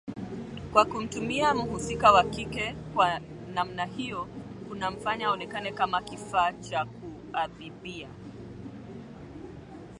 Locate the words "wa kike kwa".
2.11-3.19